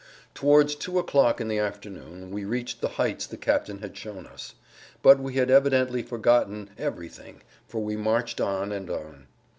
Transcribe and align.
Towards 0.33 0.73
two 0.73 0.97
o'clock 0.97 1.39
in 1.39 1.47
the 1.47 1.59
afternoon 1.59 2.31
we 2.31 2.43
reached 2.43 2.81
the 2.81 2.87
heights 2.97 3.27
the 3.27 3.37
captain 3.37 3.81
had 3.81 3.95
shown 3.95 4.25
us, 4.25 4.55
but 5.03 5.19
he 5.19 5.37
had 5.37 5.49
evidently[Pg 5.51 6.09
113] 6.09 6.09
forgotten 6.09 6.69
everything, 6.75 7.43
for 7.67 7.83
we 7.83 7.95
marched 7.95 8.41
on 8.41 8.71
and 8.71 8.89
on. 8.89 9.27